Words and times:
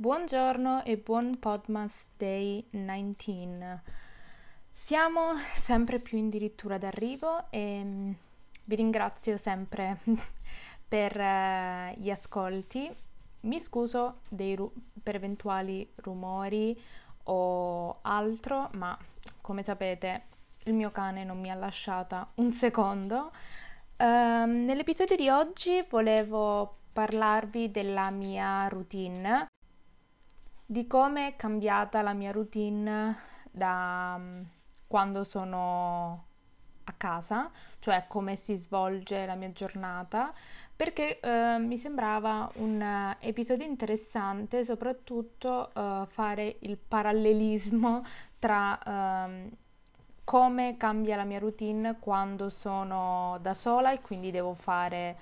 Buongiorno 0.00 0.84
e 0.84 0.96
buon 0.96 1.40
Podmas 1.40 2.10
Day 2.16 2.64
19. 2.70 3.82
Siamo 4.70 5.36
sempre 5.56 5.98
più 5.98 6.24
addirittura 6.24 6.78
d'arrivo 6.78 7.50
e 7.50 7.82
mm, 7.82 8.10
vi 8.66 8.76
ringrazio 8.76 9.36
sempre 9.36 9.98
per 10.86 11.16
uh, 11.18 12.00
gli 12.00 12.10
ascolti. 12.10 12.88
Mi 13.40 13.58
scuso 13.58 14.20
ru- 14.28 14.72
per 15.02 15.16
eventuali 15.16 15.90
rumori 15.96 16.80
o 17.24 17.98
altro, 18.02 18.70
ma 18.74 18.96
come 19.40 19.64
sapete 19.64 20.22
il 20.66 20.74
mio 20.74 20.90
cane 20.90 21.24
non 21.24 21.40
mi 21.40 21.50
ha 21.50 21.56
lasciata 21.56 22.24
un 22.36 22.52
secondo. 22.52 23.32
Uh, 23.96 24.46
nell'episodio 24.46 25.16
di 25.16 25.28
oggi 25.28 25.84
volevo 25.90 26.76
parlarvi 26.92 27.72
della 27.72 28.10
mia 28.10 28.68
routine 28.68 29.47
di 30.70 30.86
come 30.86 31.28
è 31.28 31.36
cambiata 31.36 32.02
la 32.02 32.12
mia 32.12 32.30
routine 32.30 33.16
da 33.50 34.18
mm, 34.18 34.42
quando 34.86 35.24
sono 35.24 36.24
a 36.84 36.92
casa, 36.94 37.50
cioè 37.78 38.04
come 38.06 38.36
si 38.36 38.54
svolge 38.54 39.24
la 39.24 39.34
mia 39.34 39.50
giornata, 39.50 40.30
perché 40.76 41.20
eh, 41.20 41.56
mi 41.58 41.78
sembrava 41.78 42.50
un 42.56 43.16
episodio 43.20 43.64
interessante 43.64 44.62
soprattutto 44.62 45.70
eh, 45.74 46.04
fare 46.06 46.56
il 46.60 46.76
parallelismo 46.76 48.04
tra 48.38 48.78
eh, 49.26 49.50
come 50.22 50.76
cambia 50.76 51.16
la 51.16 51.24
mia 51.24 51.38
routine 51.38 51.96
quando 51.98 52.50
sono 52.50 53.38
da 53.40 53.54
sola 53.54 53.92
e 53.92 54.02
quindi 54.02 54.30
devo 54.30 54.52
fare 54.52 55.16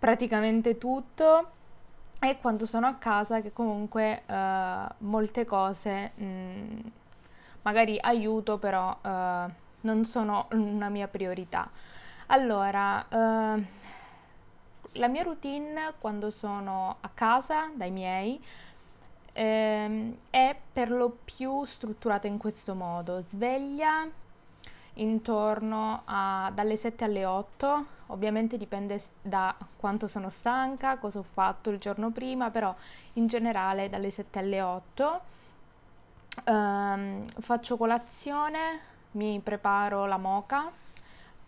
praticamente 0.00 0.78
tutto 0.78 1.60
e 2.24 2.38
quando 2.40 2.66
sono 2.66 2.86
a 2.86 2.94
casa 2.94 3.40
che 3.40 3.52
comunque 3.52 4.22
uh, 4.26 4.94
molte 4.98 5.44
cose 5.44 6.12
mh, 6.14 6.24
mm, 6.24 6.78
magari 7.62 7.98
aiuto 8.00 8.58
però 8.58 8.96
uh, 9.00 9.50
non 9.80 10.04
sono 10.04 10.46
una 10.52 10.88
mia 10.88 11.08
priorità. 11.08 11.68
Allora, 12.26 13.04
uh, 13.08 13.64
la 14.92 15.08
mia 15.08 15.22
routine 15.22 15.94
quando 15.98 16.30
sono 16.30 16.96
a 17.00 17.10
casa 17.12 17.70
dai 17.74 17.90
miei 17.90 18.40
ehm, 19.32 20.16
è 20.30 20.56
per 20.72 20.90
lo 20.90 21.16
più 21.24 21.64
strutturata 21.64 22.26
in 22.26 22.38
questo 22.38 22.74
modo. 22.74 23.22
Sveglia, 23.26 24.06
intorno 24.94 26.02
a 26.04 26.50
dalle 26.54 26.76
7 26.76 27.04
alle 27.04 27.24
8, 27.24 27.86
ovviamente 28.08 28.56
dipende 28.56 29.00
da 29.22 29.54
quanto 29.76 30.06
sono 30.06 30.28
stanca, 30.28 30.98
cosa 30.98 31.20
ho 31.20 31.22
fatto 31.22 31.70
il 31.70 31.78
giorno 31.78 32.10
prima, 32.10 32.50
però 32.50 32.74
in 33.14 33.26
generale 33.26 33.88
dalle 33.88 34.10
7 34.10 34.38
alle 34.38 34.60
8 34.60 35.20
ehm, 36.44 37.24
faccio 37.40 37.76
colazione, 37.76 38.80
mi 39.12 39.40
preparo 39.40 40.06
la 40.06 40.18
moca, 40.18 40.70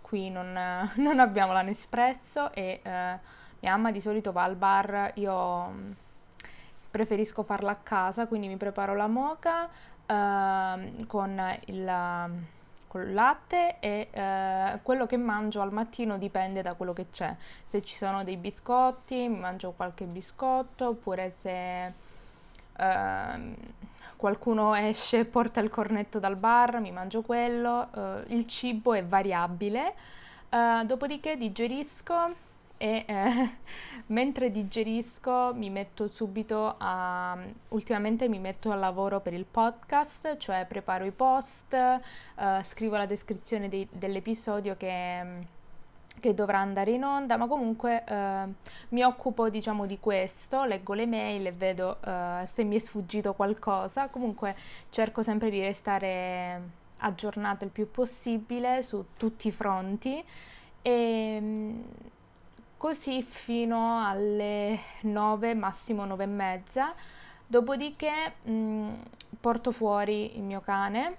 qui 0.00 0.30
non, 0.30 0.52
non 0.96 1.20
abbiamo 1.20 1.52
la 1.52 1.62
Nespresso 1.62 2.52
e 2.52 2.80
eh, 2.82 3.18
mia 3.60 3.72
mamma 3.72 3.90
di 3.90 4.00
solito 4.00 4.32
va 4.32 4.44
al 4.44 4.56
bar, 4.56 5.12
io 5.14 6.02
preferisco 6.90 7.42
farla 7.42 7.72
a 7.72 7.76
casa, 7.76 8.26
quindi 8.26 8.46
mi 8.46 8.56
preparo 8.56 8.94
la 8.94 9.08
moca 9.08 9.68
eh, 10.06 11.06
con 11.06 11.56
il 11.66 11.90
col 12.94 13.12
latte 13.12 13.80
e 13.80 14.06
eh, 14.12 14.78
quello 14.82 15.04
che 15.04 15.16
mangio 15.16 15.60
al 15.60 15.72
mattino 15.72 16.16
dipende 16.16 16.62
da 16.62 16.74
quello 16.74 16.92
che 16.92 17.06
c'è. 17.10 17.34
Se 17.64 17.82
ci 17.82 17.96
sono 17.96 18.22
dei 18.22 18.36
biscotti, 18.36 19.26
mangio 19.26 19.72
qualche 19.72 20.04
biscotto, 20.04 20.90
oppure 20.90 21.32
se 21.36 21.86
eh, 22.76 23.54
qualcuno 24.14 24.76
esce 24.76 25.18
e 25.18 25.24
porta 25.24 25.58
il 25.58 25.70
cornetto 25.70 26.20
dal 26.20 26.36
bar, 26.36 26.78
mi 26.78 26.92
mangio 26.92 27.22
quello. 27.22 27.88
Eh, 27.92 28.34
il 28.34 28.46
cibo 28.46 28.94
è 28.94 29.04
variabile. 29.04 29.94
Eh, 30.48 30.82
dopodiché 30.86 31.36
digerisco 31.36 32.52
e 32.76 33.04
eh, 33.06 33.50
mentre 34.06 34.50
digerisco 34.50 35.52
mi 35.54 35.70
metto 35.70 36.08
subito 36.08 36.74
a 36.78 37.38
ultimamente 37.68 38.28
mi 38.28 38.38
metto 38.38 38.70
al 38.70 38.78
lavoro 38.78 39.20
per 39.20 39.32
il 39.32 39.46
podcast 39.48 40.36
cioè 40.36 40.66
preparo 40.66 41.04
i 41.04 41.12
post 41.12 41.72
eh, 41.72 42.62
scrivo 42.62 42.96
la 42.96 43.06
descrizione 43.06 43.68
dei, 43.68 43.86
dell'episodio 43.90 44.76
che, 44.76 45.46
che, 46.18 46.34
dovrà 46.34 46.58
andare 46.58 46.90
in 46.90 47.04
onda 47.04 47.36
ma 47.36 47.46
comunque 47.46 48.04
eh, 48.04 48.44
mi 48.90 49.02
occupo 49.02 49.48
diciamo 49.48 49.86
di 49.86 49.98
questo 50.00 50.64
leggo 50.64 50.94
le 50.94 51.06
mail 51.06 51.46
e 51.46 51.52
vedo 51.52 51.98
eh, 52.04 52.42
se 52.44 52.64
mi 52.64 52.76
è 52.76 52.78
sfuggito 52.78 53.34
qualcosa. 53.34 54.08
Comunque 54.08 54.54
cerco 54.90 55.22
sempre 55.22 55.50
di 55.50 55.60
restare 55.60 56.82
aggiornata 56.98 57.64
il 57.64 57.70
più 57.70 57.90
possibile 57.90 58.82
su 58.82 59.04
tutti 59.16 59.48
i 59.48 59.52
fronti. 59.52 60.22
E 60.82 61.72
così 62.84 63.22
fino 63.22 64.06
alle 64.06 64.78
9, 65.04 65.54
massimo 65.54 66.04
9 66.04 66.24
e 66.24 66.26
mezza. 66.26 66.92
Dopodiché 67.46 68.34
mh, 68.42 68.92
porto 69.40 69.70
fuori 69.70 70.36
il 70.36 70.42
mio 70.42 70.60
cane 70.60 71.16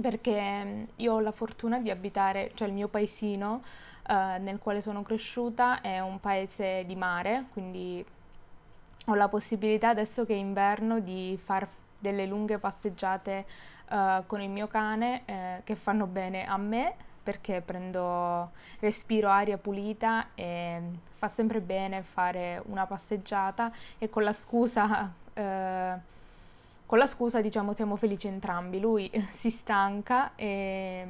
perché 0.00 0.86
io 0.96 1.12
ho 1.12 1.20
la 1.20 1.32
fortuna 1.32 1.80
di 1.80 1.90
abitare, 1.90 2.52
cioè 2.54 2.68
il 2.68 2.72
mio 2.72 2.88
paesino 2.88 3.62
eh, 4.08 4.38
nel 4.38 4.58
quale 4.58 4.80
sono 4.80 5.02
cresciuta 5.02 5.82
è 5.82 6.00
un 6.00 6.18
paese 6.18 6.84
di 6.86 6.96
mare, 6.96 7.44
quindi 7.52 8.02
ho 9.04 9.14
la 9.14 9.28
possibilità 9.28 9.90
adesso 9.90 10.24
che 10.24 10.32
è 10.32 10.38
inverno 10.38 10.98
di 11.00 11.38
fare 11.44 11.68
delle 11.98 12.24
lunghe 12.24 12.56
passeggiate 12.56 13.44
eh, 13.90 14.22
con 14.24 14.40
il 14.40 14.48
mio 14.48 14.66
cane 14.66 15.24
eh, 15.26 15.60
che 15.62 15.74
fanno 15.74 16.06
bene 16.06 16.46
a 16.46 16.56
me 16.56 17.08
perché 17.22 17.60
prendo, 17.60 18.50
respiro 18.80 19.28
aria 19.28 19.58
pulita 19.58 20.26
e 20.34 20.80
fa 21.12 21.28
sempre 21.28 21.60
bene 21.60 22.02
fare 22.02 22.62
una 22.66 22.86
passeggiata 22.86 23.70
e 23.98 24.08
con 24.08 24.22
la 24.22 24.32
scusa, 24.32 25.12
eh, 25.34 25.94
con 26.86 26.98
la 26.98 27.06
scusa 27.06 27.40
diciamo 27.40 27.72
siamo 27.72 27.96
felici 27.96 28.26
entrambi, 28.26 28.80
lui 28.80 29.10
si 29.30 29.50
stanca 29.50 30.34
e, 30.34 31.06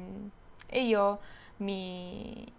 e 0.67 0.83
io 0.83 1.19
mi 1.57 2.51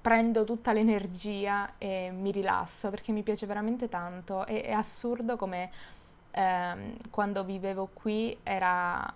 prendo 0.00 0.44
tutta 0.44 0.72
l'energia 0.72 1.72
e 1.78 2.10
mi 2.10 2.30
rilasso 2.30 2.90
perché 2.90 3.12
mi 3.12 3.22
piace 3.22 3.46
veramente 3.46 3.88
tanto, 3.88 4.44
è, 4.44 4.64
è 4.64 4.72
assurdo 4.72 5.36
come 5.36 5.70
eh, 6.30 6.96
quando 7.08 7.44
vivevo 7.44 7.88
qui 7.92 8.36
era, 8.42 9.10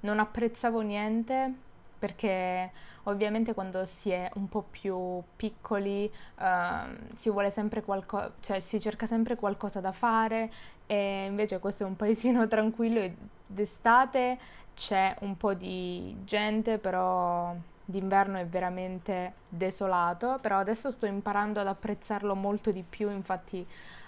non 0.00 0.18
apprezzavo 0.18 0.80
niente 0.80 1.70
perché 2.02 2.72
ovviamente 3.04 3.54
quando 3.54 3.84
si 3.84 4.10
è 4.10 4.28
un 4.34 4.48
po' 4.48 4.64
più 4.68 5.22
piccoli 5.36 6.10
uh, 6.38 7.14
si 7.14 7.30
vuole 7.30 7.48
sempre 7.50 7.80
qualcosa, 7.80 8.32
cioè 8.40 8.58
si 8.58 8.80
cerca 8.80 9.06
sempre 9.06 9.36
qualcosa 9.36 9.78
da 9.78 9.92
fare 9.92 10.50
e 10.86 11.26
invece 11.26 11.60
questo 11.60 11.84
è 11.84 11.86
un 11.86 11.94
paesino 11.94 12.48
tranquillo 12.48 12.98
e 12.98 13.14
d'estate 13.46 14.36
c'è 14.74 15.14
un 15.20 15.36
po' 15.36 15.54
di 15.54 16.16
gente 16.24 16.78
però 16.78 17.54
d'inverno 17.84 18.38
è 18.38 18.46
veramente 18.46 19.34
desolato, 19.48 20.40
però 20.40 20.58
adesso 20.58 20.90
sto 20.90 21.06
imparando 21.06 21.60
ad 21.60 21.68
apprezzarlo 21.68 22.34
molto 22.34 22.72
di 22.72 22.82
più, 22.82 23.12
infatti 23.12 23.64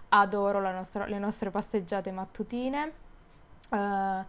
adoro 0.09 0.61
nostra, 0.73 1.07
le 1.07 1.19
nostre 1.21 1.51
passeggiate 1.51 2.11
mattutine. 2.11 2.93
Uh, 3.69 4.25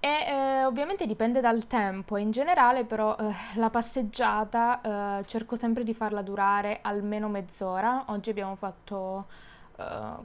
E 0.00 0.08
eh, 0.08 0.64
ovviamente 0.64 1.06
dipende 1.06 1.40
dal 1.40 1.66
tempo, 1.66 2.16
in 2.18 2.30
generale 2.30 2.84
però 2.84 3.16
eh, 3.16 3.34
la 3.54 3.68
passeggiata 3.68 5.18
eh, 5.18 5.24
cerco 5.26 5.56
sempre 5.56 5.82
di 5.82 5.92
farla 5.92 6.22
durare 6.22 6.78
almeno 6.82 7.28
mezz'ora. 7.28 8.04
Oggi 8.08 8.30
abbiamo 8.30 8.54
fatto 8.54 9.26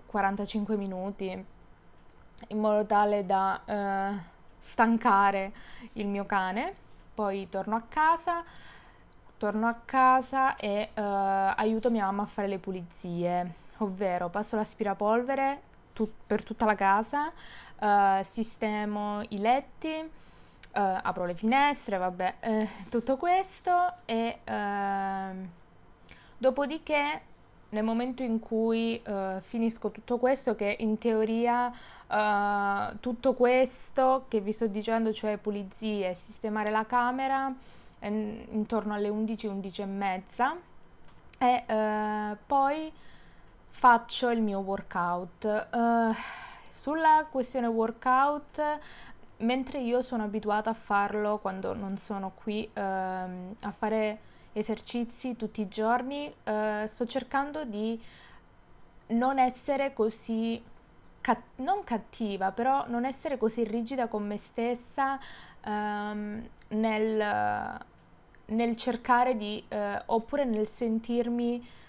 45 0.08 0.76
minuti 0.76 1.46
in 2.48 2.58
modo 2.58 2.88
tale 2.88 3.24
da 3.24 3.62
stancare 4.58 5.52
il 5.94 6.08
mio 6.08 6.26
cane. 6.26 6.74
Poi 7.14 7.48
torno 7.50 7.76
a 7.76 7.84
casa, 7.88 8.44
torno 9.38 9.68
a 9.68 9.76
casa 9.86 10.56
e 10.56 10.90
aiuto 10.96 11.92
mia 11.92 12.06
mamma 12.06 12.24
a 12.24 12.26
fare 12.26 12.48
le 12.48 12.58
pulizie, 12.58 13.54
ovvero 13.78 14.30
passo 14.30 14.56
l'aspirapolvere 14.56 15.62
tu- 15.94 16.12
per 16.28 16.44
tutta 16.44 16.66
la 16.66 16.76
casa, 16.76 17.32
uh, 17.80 18.24
sistemo 18.24 19.22
i 19.30 19.40
letti, 19.40 20.22
uh, 20.74 21.00
apro 21.02 21.26
le 21.26 21.36
finestre, 21.36 21.98
vabbè, 21.98 22.36
eh, 22.40 22.70
tutto 22.90 23.18
questo 23.18 23.94
e 24.06 24.40
uh, 24.46 25.48
dopodiché 26.38 27.22
nel 27.70 27.84
momento 27.84 28.22
in 28.22 28.40
cui 28.40 29.02
uh, 29.06 29.40
finisco 29.42 29.90
tutto 29.90 30.18
questo, 30.18 30.56
che 30.56 30.76
in 30.80 30.98
teoria 30.98 31.72
tutto 33.00 33.34
questo 33.34 34.26
che 34.28 34.40
vi 34.40 34.52
sto 34.52 34.68
dicendo, 34.68 35.12
cioè 35.12 35.38
pulizie, 35.38 36.14
sistemare 36.14 36.70
la 36.70 36.86
camera, 36.86 37.52
è 37.98 38.06
intorno 38.06 38.94
alle 38.94 39.10
11, 39.10 39.48
11 39.48 39.82
e 39.82 39.86
mezza, 39.86 40.56
e 41.40 41.64
poi 42.46 42.94
faccio 43.74 44.30
il 44.30 44.42
mio 44.42 44.60
workout. 44.60 45.68
sulla 46.70 47.26
questione 47.30 47.68
workout, 47.68 48.62
mentre 49.38 49.80
io 49.80 50.02
sono 50.02 50.24
abituata 50.24 50.70
a 50.70 50.74
farlo 50.74 51.40
quando 51.40 51.74
non 51.74 51.98
sono 51.98 52.32
qui 52.36 52.70
ehm, 52.72 53.56
a 53.62 53.72
fare 53.72 54.20
esercizi 54.54 55.36
tutti 55.36 55.62
i 55.62 55.68
giorni, 55.68 56.34
eh, 56.44 56.84
sto 56.88 57.06
cercando 57.06 57.66
di 57.66 58.02
non 59.08 59.40
essere 59.40 59.94
così, 59.94 60.62
cat- 61.20 61.58
non 61.58 61.84
cattiva, 61.84 62.52
però 62.52 62.86
non 62.88 63.06
essere 63.06 63.38
così 63.38 63.64
rigida 63.64 64.08
con 64.08 64.26
me 64.26 64.38
stessa 64.38 65.20
ehm, 65.62 66.42
nel, 66.70 67.80
nel, 68.46 68.78
cercare 68.78 69.36
di, 69.36 69.64
eh, 69.68 70.02
oppure 70.06 70.46
nel 70.46 70.68
sentirmi 70.68 71.82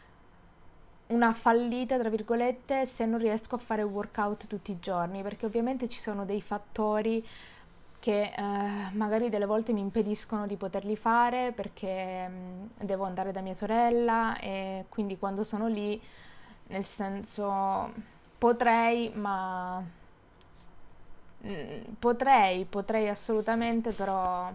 una 1.09 1.33
fallita, 1.33 1.99
tra 1.99 2.09
virgolette, 2.09 2.87
se 2.87 3.05
non 3.05 3.19
riesco 3.19 3.55
a 3.57 3.59
fare 3.59 3.83
workout 3.83 4.47
tutti 4.47 4.73
i 4.73 4.79
giorni, 4.81 5.23
perché 5.23 5.47
ovviamente 5.47 5.89
ci 5.89 5.99
sono 5.99 6.25
dei 6.25 6.41
fattori 6.41 7.25
che 8.05 8.33
eh, 8.37 8.91
magari 8.93 9.31
delle 9.31 9.47
volte 9.47 9.73
mi 9.73 9.81
impediscono 9.81 10.47
di 10.47 10.57
poterli 10.57 10.95
fare 10.95 11.53
perché 11.53 12.29
mh, 12.29 12.35
mm, 12.35 12.67
devo 12.87 13.05
andare 13.05 13.33
da 13.33 13.41
mia 13.41 13.55
sorella 13.55 14.39
e 14.41 14.85
quindi 14.91 15.19
quando 15.19 15.43
sono 15.43 15.69
lì, 15.69 15.99
nel 16.69 16.85
senso, 16.85 17.93
potrei, 18.37 19.11
ma 19.15 19.83
mh, 21.41 21.49
mm, 21.49 21.81
potrei, 21.99 22.65
potrei 22.67 23.09
assolutamente, 23.09 23.93
però 23.93 24.53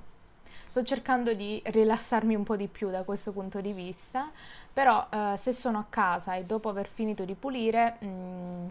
sto 0.68 0.84
cercando 0.84 1.34
di 1.34 1.60
rilassarmi 1.66 2.36
un 2.36 2.44
po' 2.44 2.56
di 2.56 2.68
più 2.68 2.92
da 2.92 3.04
questo 3.04 3.32
punto 3.32 3.62
di 3.62 3.74
vista, 3.74 4.30
però 4.74 5.08
eh, 5.10 5.36
se 5.38 5.52
sono 5.52 5.80
a 5.80 5.86
casa 5.90 6.36
e 6.36 6.44
dopo 6.44 6.70
aver 6.70 6.88
finito 6.88 7.26
di 7.26 7.34
pulire... 7.36 7.98
Mh, 8.00 8.06
mm, 8.06 8.68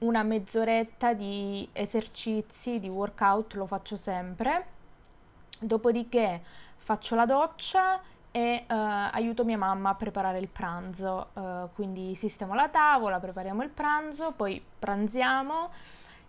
una 0.00 0.22
mezz'oretta 0.22 1.12
di 1.12 1.68
esercizi, 1.72 2.78
di 2.78 2.88
workout 2.88 3.54
lo 3.54 3.66
faccio 3.66 3.96
sempre, 3.96 4.66
dopodiché 5.58 6.40
faccio 6.76 7.14
la 7.14 7.26
doccia 7.26 8.00
e 8.30 8.64
uh, 8.68 8.74
aiuto 9.12 9.44
mia 9.44 9.58
mamma 9.58 9.90
a 9.90 9.94
preparare 9.94 10.38
il 10.38 10.48
pranzo, 10.48 11.28
uh, 11.32 11.68
quindi 11.74 12.14
sistemo 12.14 12.54
la 12.54 12.68
tavola, 12.68 13.18
prepariamo 13.18 13.62
il 13.62 13.70
pranzo, 13.70 14.32
poi 14.32 14.62
pranziamo 14.78 15.70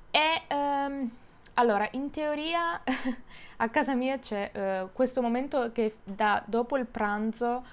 e 0.09 0.41
um, 0.53 1.09
allora 1.53 1.87
in 1.91 2.09
teoria 2.09 2.81
a 3.57 3.69
casa 3.69 3.93
mia 3.93 4.17
c'è 4.17 4.51
uh, 4.53 4.89
questo 4.91 5.21
momento 5.21 5.71
che 5.71 5.97
da 6.03 6.41
dopo 6.45 6.75
il 6.75 6.85
pranzo 6.85 7.63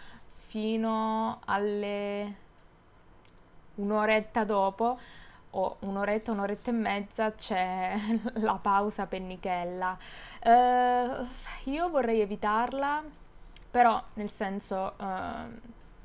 fino 0.48 1.40
alle 1.44 2.34
un'oretta 3.74 4.44
dopo 4.44 4.98
o 5.50 5.76
un'oretta, 5.80 6.32
un'oretta 6.32 6.70
e 6.70 6.72
mezza 6.72 7.32
c'è 7.32 7.94
la 8.40 8.58
pausa 8.60 9.06
pennichella. 9.06 9.96
Uh, 10.42 11.70
io 11.70 11.88
vorrei 11.90 12.20
evitarla, 12.20 13.02
però 13.70 14.02
nel 14.14 14.30
senso 14.30 14.94
uh, 14.96 15.04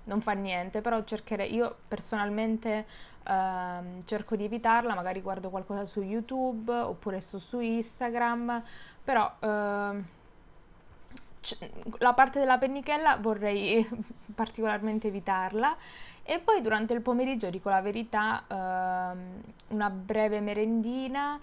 non 0.04 0.22
fa 0.22 0.34
niente, 0.34 0.82
però 0.82 1.02
cercherei, 1.04 1.54
io 1.54 1.78
personalmente 1.88 2.86
uh, 3.26 4.04
cerco 4.04 4.36
di 4.36 4.44
evitarla, 4.44 4.94
magari 4.94 5.22
guardo 5.22 5.50
qualcosa 5.50 5.86
su 5.86 6.02
YouTube 6.02 6.72
oppure 6.74 7.22
sto 7.22 7.40
su 7.40 7.60
Instagram, 7.60 8.62
però 9.04 9.32
ehm, 9.40 10.06
la 12.00 12.14
parte 12.14 12.40
della 12.40 12.58
pennichella 12.58 13.18
vorrei 13.18 13.88
particolarmente 14.34 15.08
evitarla 15.08 15.76
e 16.24 16.40
poi 16.40 16.62
durante 16.62 16.94
il 16.94 17.02
pomeriggio, 17.02 17.50
dico 17.50 17.70
la 17.70 17.82
verità, 17.82 18.44
ehm, 18.48 19.42
una 19.70 19.90
breve 19.90 20.40
merendina. 20.40 21.40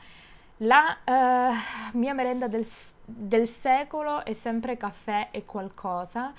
La 0.62 0.98
eh, 1.04 1.52
mia 1.92 2.14
merenda 2.14 2.46
del, 2.48 2.66
del, 3.04 3.46
secolo 3.46 4.24
è 4.24 4.32
sempre 4.32 4.76
caffè 4.76 5.28
e 5.30 5.44
qualcosa, 5.44 6.32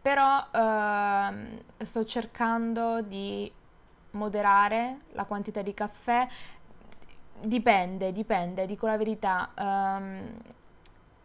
però 0.00 0.46
ehm, 0.52 1.60
sto 1.78 2.04
cercando 2.04 3.02
di 3.02 3.50
moderare 4.12 4.98
la 5.12 5.24
quantità 5.24 5.62
di 5.62 5.74
caffè. 5.74 6.26
Dipende, 7.40 8.12
dipende, 8.12 8.66
dico 8.66 8.86
la 8.86 8.96
verità. 8.96 9.50
Um, 9.56 10.56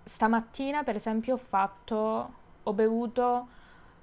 stamattina, 0.04 0.84
per 0.84 0.96
esempio, 0.96 1.36
ho 1.36 1.38
fatto, 1.38 2.34
ho 2.64 2.74
bevuto 2.74 3.48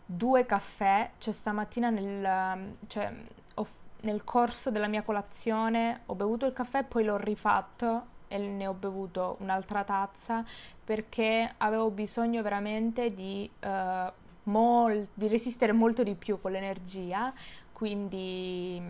due 0.05 0.45
caffè, 0.47 1.11
cioè 1.19 1.33
stamattina 1.33 1.91
nel, 1.91 2.75
cioè, 2.87 3.13
ho, 3.55 3.67
nel 4.03 4.25
corso 4.25 4.71
della 4.71 4.89
mia 4.89 5.03
colazione 5.03 6.03
ho 6.07 6.15
bevuto 6.15 6.47
il 6.47 6.53
caffè, 6.53 6.83
poi 6.85 7.05
l'ho 7.05 7.17
rifatto 7.17 8.19
e 8.29 8.39
ne 8.39 8.67
ho 8.67 8.73
bevuto 8.75 9.37
un'altra 9.41 9.85
tazza 9.85 10.45
perché 10.85 11.55
avevo 11.59 11.91
bisogno 11.91 12.43
veramente 12.43 13.13
di, 13.13 13.49
uh, 13.65 14.13
mol- 14.45 15.09
di 15.15 15.29
resistere 15.29 15.73
molto 15.73 16.03
di 16.03 16.15
più 16.15 16.41
con 16.41 16.53
l'energia, 16.53 17.33
quindi 17.73 18.81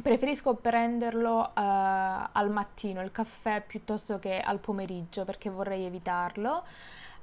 preferisco 0.00 0.54
prenderlo 0.54 1.40
uh, 1.40 1.50
al 1.54 2.50
mattino 2.50 3.02
il 3.02 3.12
caffè 3.12 3.62
piuttosto 3.66 4.18
che 4.18 4.40
al 4.40 4.58
pomeriggio 4.58 5.24
perché 5.24 5.50
vorrei 5.50 5.84
evitarlo. 5.84 6.64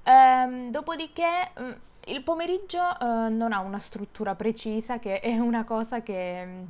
Um, 0.03 0.69
dopodiché 0.69 1.51
um, 1.57 1.75
il 2.05 2.23
pomeriggio 2.23 2.81
uh, 2.81 3.29
non 3.29 3.51
ha 3.51 3.59
una 3.59 3.79
struttura 3.79 4.35
precisa, 4.35 4.99
che 4.99 5.19
è 5.19 5.37
una 5.37 5.63
cosa 5.63 6.01
che 6.01 6.45
mm, 6.45 6.63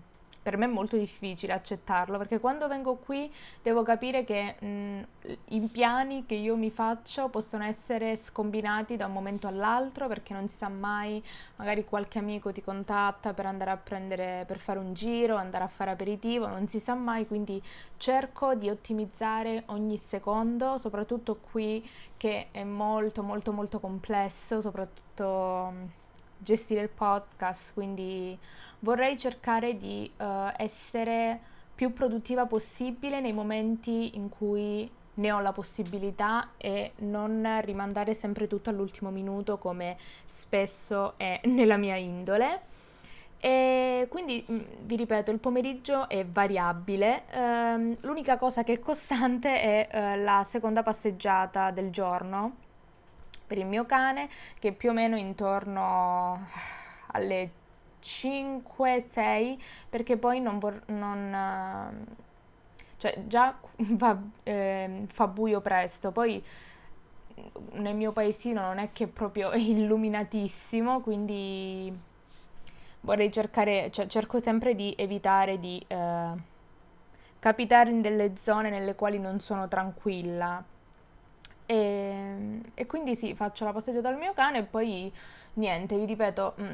per 0.50 0.58
me 0.58 0.66
è 0.66 0.68
molto 0.68 0.98
difficile 0.98 1.54
accettarlo, 1.54 2.18
perché 2.18 2.40
quando 2.40 2.68
vengo 2.68 2.96
qui 2.96 3.32
devo 3.62 3.84
capire 3.84 4.24
che 4.24 4.56
mh, 4.60 5.08
i 5.50 5.60
piani 5.72 6.26
che 6.26 6.34
io 6.34 6.56
mi 6.56 6.72
faccio 6.72 7.30
possono 7.30 7.64
essere 7.64 8.16
scombinati 8.16 8.96
da 8.96 9.06
un 9.06 9.14
momento 9.14 9.46
all'altro, 9.46 10.08
perché 10.08 10.34
non 10.34 10.48
si 10.48 10.58
sa 10.58 10.68
mai, 10.68 11.24
magari 11.58 11.86
qualche 11.86 12.18
amico 12.18 12.52
ti 12.52 12.64
contatta 12.64 13.34
per 13.34 13.46
andare 13.46 13.70
a 13.70 13.78
prendere, 13.78 14.44
per 14.48 14.58
fare 14.58 14.80
un 14.80 14.94
giro, 14.94 15.36
andare 15.36 15.64
a 15.66 15.68
fare 15.68 15.92
aperitivo, 15.92 16.48
non 16.48 16.68
si 16.68 16.80
sa 16.80 16.96
mai, 16.96 17.28
quindi 17.28 17.62
cerco 17.98 18.56
di 18.56 18.70
ottimizzare 18.70 19.64
ogni 19.68 19.98
secondo, 19.98 20.78
soprattutto 20.80 21.38
qui 21.52 21.88
che 22.18 22.48
è 22.52 22.64
molto 22.64 23.22
molto 23.22 23.52
molto 23.52 23.80
complesso, 23.80 24.60
soprattutto 24.62 25.99
gestire 26.40 26.82
il 26.82 26.90
podcast, 26.90 27.74
quindi 27.74 28.38
vorrei 28.80 29.18
cercare 29.18 29.76
di 29.78 30.10
uh, 30.18 30.52
essere 30.58 31.40
più 31.76 31.94
produttiva 31.94 32.46
possibile 32.46 33.20
nei 33.20 33.34
momenti 33.34 34.18
in 34.18 34.30
cui 34.30 34.90
ne 35.16 35.32
ho 35.32 35.40
la 35.40 35.52
possibilità 35.52 36.52
e 36.58 36.94
non 37.00 37.60
rimandare 37.62 38.14
sempre 38.14 38.48
tutto 38.48 38.70
all'ultimo 38.70 39.12
minuto 39.12 39.58
come 39.58 39.98
spesso 40.26 41.14
è 41.18 41.42
nella 41.46 41.78
mia 41.78 41.96
indole. 41.96 42.62
E 43.42 44.08
quindi 44.10 44.46
mm, 44.50 44.60
vi 44.82 44.98
ripeto, 44.98 45.32
il 45.32 45.40
pomeriggio 45.40 46.10
è 46.10 46.26
variabile, 46.26 47.24
um, 47.34 47.96
l'unica 48.02 48.38
cosa 48.38 48.64
che 48.64 48.74
è 48.74 48.80
costante 48.80 49.62
è 49.62 50.16
uh, 50.18 50.24
la 50.24 50.44
seconda 50.44 50.84
passeggiata 50.84 51.72
del 51.72 51.90
giorno 51.92 52.68
per 53.50 53.58
il 53.58 53.66
mio 53.66 53.88
cane 53.88 54.30
che 54.60 54.72
più 54.72 54.92
o 54.92 54.94
meno 54.94 55.18
intorno 55.18 56.46
alle 57.08 57.50
5-6 58.02 59.60
perché 59.90 60.18
poi 60.18 60.40
non, 60.40 60.60
vor- 60.60 60.84
non, 60.90 62.06
cioè 62.98 63.24
già 63.26 63.58
va, 63.98 64.18
eh, 64.44 65.08
fa 65.12 65.28
buio 65.28 65.62
presto, 65.62 66.12
poi 66.12 66.44
nel 67.72 67.96
mio 67.96 68.12
paesino 68.12 68.62
non 68.62 68.78
è 68.78 68.92
che 68.92 69.06
è 69.06 69.08
proprio 69.08 69.52
illuminatissimo, 69.58 71.02
quindi 71.02 71.92
vorrei 73.02 73.32
cercare, 73.32 73.90
cioè 73.90 74.06
cerco 74.06 74.40
sempre 74.40 74.76
di 74.76 74.94
evitare 74.96 75.58
di 75.58 75.84
eh, 75.88 76.32
capitare 77.40 77.90
in 77.90 78.02
delle 78.02 78.36
zone 78.36 78.70
nelle 78.70 78.94
quali 78.96 79.18
non 79.18 79.40
sono 79.40 79.68
tranquilla. 79.68 80.64
E, 81.72 82.62
e 82.74 82.86
quindi 82.88 83.16
sì, 83.16 83.36
faccio 83.36 83.64
la 83.64 83.72
passeggiata 83.72 84.10
dal 84.10 84.18
mio 84.18 84.34
cane 84.34 84.58
e 84.58 84.64
poi 84.64 85.14
niente, 85.54 86.00
vi 86.00 86.06
ripeto, 86.06 86.56
mm, 86.60 86.74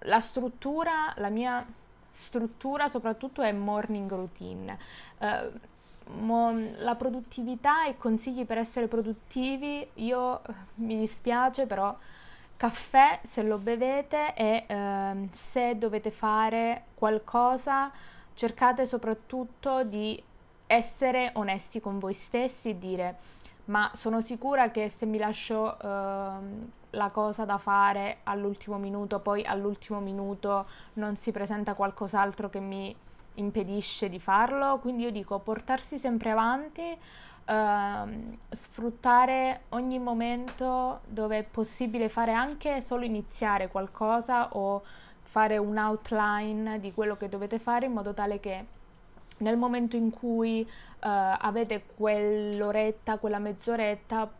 la 0.00 0.20
struttura, 0.20 1.14
la 1.16 1.30
mia 1.30 1.66
struttura 2.10 2.86
soprattutto 2.86 3.40
è 3.40 3.50
morning 3.52 4.10
routine. 4.10 4.78
Uh, 5.18 6.70
la 6.80 6.94
produttività 6.96 7.86
e 7.86 7.96
consigli 7.96 8.44
per 8.44 8.58
essere 8.58 8.88
produttivi, 8.88 9.88
io 9.94 10.42
mi 10.74 10.98
dispiace 10.98 11.64
però 11.64 11.96
caffè 12.58 13.20
se 13.24 13.42
lo 13.42 13.56
bevete 13.56 14.34
e 14.34 14.66
uh, 14.68 15.26
se 15.32 15.78
dovete 15.78 16.10
fare 16.10 16.84
qualcosa 16.94 17.90
cercate 18.34 18.84
soprattutto 18.84 19.82
di 19.82 20.22
essere 20.66 21.30
onesti 21.34 21.80
con 21.80 21.98
voi 21.98 22.12
stessi 22.12 22.68
e 22.68 22.78
dire 22.78 23.16
ma 23.66 23.90
sono 23.94 24.20
sicura 24.20 24.70
che 24.70 24.88
se 24.88 25.06
mi 25.06 25.18
lascio 25.18 25.76
uh, 25.80 26.68
la 26.90 27.10
cosa 27.10 27.44
da 27.44 27.58
fare 27.58 28.18
all'ultimo 28.24 28.78
minuto, 28.78 29.20
poi 29.20 29.44
all'ultimo 29.44 30.00
minuto 30.00 30.66
non 30.94 31.16
si 31.16 31.32
presenta 31.32 31.74
qualcos'altro 31.74 32.48
che 32.48 32.60
mi 32.60 32.94
impedisce 33.34 34.08
di 34.08 34.18
farlo, 34.18 34.78
quindi 34.78 35.04
io 35.04 35.10
dico 35.10 35.38
portarsi 35.40 35.98
sempre 35.98 36.30
avanti, 36.30 36.96
uh, 37.46 38.36
sfruttare 38.48 39.62
ogni 39.70 39.98
momento 39.98 41.00
dove 41.06 41.38
è 41.38 41.42
possibile 41.42 42.08
fare 42.08 42.32
anche 42.32 42.80
solo 42.80 43.04
iniziare 43.04 43.68
qualcosa 43.68 44.50
o 44.52 44.82
fare 45.22 45.58
un 45.58 45.76
outline 45.76 46.80
di 46.80 46.94
quello 46.94 47.16
che 47.16 47.28
dovete 47.28 47.58
fare 47.58 47.86
in 47.86 47.92
modo 47.92 48.14
tale 48.14 48.40
che 48.40 48.64
nel 49.38 49.56
momento 49.56 49.96
in 49.96 50.10
cui 50.10 50.66
uh, 50.66 50.96
avete 51.00 51.84
quell'oretta, 51.96 53.18
quella 53.18 53.38
mezz'oretta, 53.38 54.30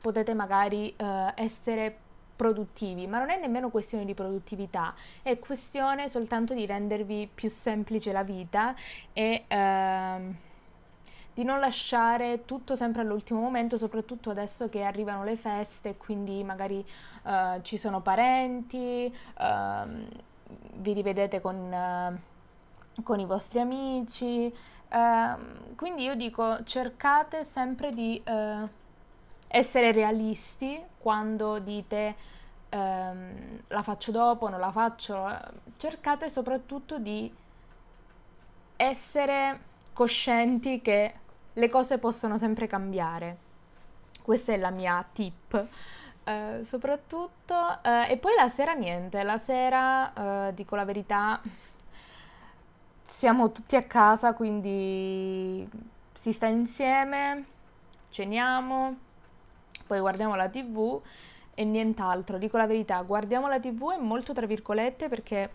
potete 0.00 0.34
magari 0.34 0.94
uh, 0.98 1.32
essere 1.34 2.04
produttivi, 2.36 3.06
ma 3.06 3.18
non 3.18 3.30
è 3.30 3.40
nemmeno 3.40 3.70
questione 3.70 4.04
di 4.04 4.14
produttività, 4.14 4.94
è 5.22 5.38
questione 5.38 6.08
soltanto 6.08 6.54
di 6.54 6.66
rendervi 6.66 7.28
più 7.34 7.48
semplice 7.48 8.12
la 8.12 8.22
vita 8.22 8.74
e 9.12 9.44
uh, 9.48 10.34
di 11.32 11.44
non 11.44 11.60
lasciare 11.60 12.44
tutto 12.44 12.76
sempre 12.76 13.02
all'ultimo 13.02 13.40
momento, 13.40 13.76
soprattutto 13.76 14.30
adesso 14.30 14.68
che 14.68 14.84
arrivano 14.84 15.24
le 15.24 15.36
feste, 15.36 15.96
quindi 15.96 16.42
magari 16.44 16.84
uh, 17.24 17.60
ci 17.62 17.76
sono 17.76 18.00
parenti, 18.00 19.12
uh, 19.38 19.88
vi 20.76 20.92
rivedete 20.92 21.40
con, 21.40 22.18
con, 23.02 23.20
i 23.20 23.26
vostri 23.26 23.60
amici, 23.60 24.52
ehm, 24.88 25.74
quindi 25.76 26.04
io 26.04 26.14
dico 26.14 26.62
cercate 26.64 27.44
sempre 27.44 27.92
di 27.92 28.22
essere 29.48 29.92
realisti 29.92 30.82
quando 30.98 31.58
dite 31.58 32.14
ehm, 32.68 33.60
la 33.68 33.82
faccio 33.82 34.10
dopo, 34.10 34.48
non 34.48 34.60
la 34.60 34.70
faccio, 34.70 35.28
cercate 35.76 36.28
soprattutto 36.28 36.98
di 36.98 37.32
essere 38.76 39.60
coscienti 39.92 40.82
che 40.82 41.14
le 41.52 41.68
cose 41.68 41.98
possono 41.98 42.36
sempre 42.36 42.66
cambiare. 42.66 43.44
Questa 44.22 44.52
è 44.52 44.56
la 44.56 44.70
mia 44.70 45.04
tip. 45.12 45.66
Uh, 46.26 46.64
soprattutto 46.64 47.54
uh, 47.54 48.10
e 48.10 48.16
poi 48.16 48.34
la 48.36 48.48
sera 48.48 48.72
niente, 48.72 49.22
la 49.22 49.38
sera 49.38 50.48
uh, 50.48 50.52
dico 50.52 50.74
la 50.74 50.84
verità 50.84 51.40
siamo 53.06 53.52
tutti 53.52 53.76
a 53.76 53.84
casa 53.84 54.34
quindi 54.34 55.66
si 56.12 56.32
sta 56.32 56.46
insieme, 56.46 57.44
ceniamo, 58.10 58.96
poi 59.86 60.00
guardiamo 60.00 60.34
la 60.34 60.48
tv 60.48 61.00
e 61.54 61.64
nient'altro. 61.64 62.38
Dico 62.38 62.56
la 62.56 62.66
verità, 62.66 63.00
guardiamo 63.02 63.48
la 63.48 63.60
tv 63.60 63.92
è 63.92 63.98
molto 63.98 64.32
tra 64.32 64.46
virgolette 64.46 65.08
perché 65.08 65.50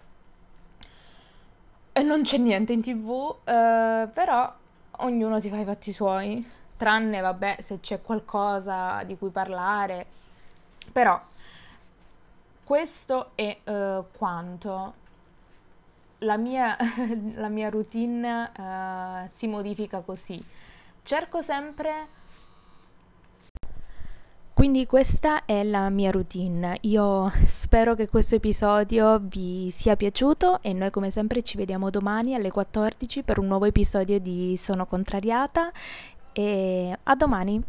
non 2.04 2.22
c'è 2.24 2.38
niente 2.38 2.74
in 2.74 2.82
tv, 2.82 3.36
eh, 3.44 4.08
però 4.12 4.54
ognuno 4.98 5.40
si 5.40 5.50
fa 5.50 5.58
i 5.58 5.66
fatti 5.66 5.92
suoi, 5.92 6.48
tranne 6.78 7.20
vabbè 7.20 7.58
se 7.60 7.80
c'è 7.80 8.02
qualcosa 8.02 9.04
di 9.04 9.18
cui 9.18 9.30
parlare. 9.30 10.06
Però 10.92 11.20
questo 12.64 13.32
è 13.36 13.58
eh, 13.64 14.04
quanto 14.18 14.94
la 16.22 16.38
mia, 16.38 16.76
la 17.36 17.50
mia 17.50 17.70
routine 17.70 18.52
eh, 18.58 19.28
si 19.30 19.48
modifica 19.48 20.00
così. 20.02 20.44
Cerco 21.04 21.42
sempre 21.42 22.20
quindi 24.62 24.86
questa 24.86 25.44
è 25.46 25.64
la 25.64 25.90
mia 25.90 26.12
routine. 26.12 26.78
Io 26.82 27.32
spero 27.48 27.96
che 27.96 28.08
questo 28.08 28.36
episodio 28.36 29.18
vi 29.20 29.72
sia 29.72 29.96
piaciuto 29.96 30.62
e 30.62 30.72
noi 30.74 30.92
come 30.92 31.10
sempre 31.10 31.42
ci 31.42 31.58
vediamo 31.58 31.90
domani 31.90 32.36
alle 32.36 32.52
14 32.52 33.24
per 33.24 33.40
un 33.40 33.48
nuovo 33.48 33.66
episodio 33.66 34.20
di 34.20 34.56
Sono 34.58 34.86
contrariata 34.86 35.72
e 36.32 36.96
a 37.02 37.16
domani. 37.16 37.60